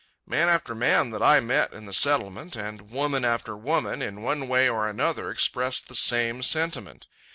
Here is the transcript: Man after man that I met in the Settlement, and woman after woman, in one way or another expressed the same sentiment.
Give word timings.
Man 0.25 0.49
after 0.49 0.73
man 0.73 1.11
that 1.11 1.21
I 1.21 1.39
met 1.41 1.73
in 1.73 1.85
the 1.85 1.93
Settlement, 1.93 2.55
and 2.55 2.89
woman 2.89 3.23
after 3.23 3.55
woman, 3.55 4.01
in 4.01 4.23
one 4.23 4.47
way 4.47 4.67
or 4.67 4.89
another 4.89 5.29
expressed 5.29 5.87
the 5.87 5.93
same 5.93 6.41
sentiment. 6.41 7.05